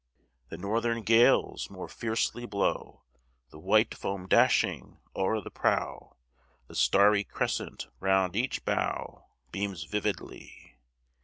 [0.49, 3.03] The northern gales more fiercely blow,
[3.51, 6.15] The white foam dashing o'er the prow;
[6.67, 10.79] The starry crescent round each bow Beams vividly.